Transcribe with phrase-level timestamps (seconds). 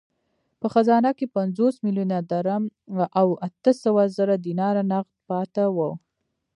[0.59, 2.63] په خزانه کې پنځوس میلیونه درم
[3.19, 5.91] او اته سوه زره دیناره نغد پاته وو.